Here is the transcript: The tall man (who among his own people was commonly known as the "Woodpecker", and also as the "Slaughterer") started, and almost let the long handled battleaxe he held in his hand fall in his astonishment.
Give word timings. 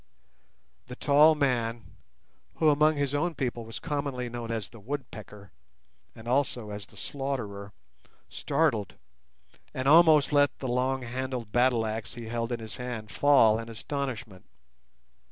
The 0.87 0.95
tall 0.95 1.35
man 1.35 1.91
(who 2.55 2.69
among 2.71 2.95
his 2.95 3.13
own 3.13 3.35
people 3.35 3.65
was 3.65 3.77
commonly 3.77 4.29
known 4.29 4.49
as 4.49 4.67
the 4.67 4.79
"Woodpecker", 4.79 5.51
and 6.15 6.27
also 6.27 6.71
as 6.71 6.87
the 6.87 6.97
"Slaughterer") 6.97 7.71
started, 8.27 8.95
and 9.75 9.87
almost 9.87 10.33
let 10.33 10.57
the 10.57 10.67
long 10.67 11.03
handled 11.03 11.51
battleaxe 11.51 12.15
he 12.15 12.29
held 12.29 12.51
in 12.51 12.59
his 12.59 12.77
hand 12.77 13.11
fall 13.11 13.59
in 13.59 13.67
his 13.67 13.77
astonishment. 13.77 14.45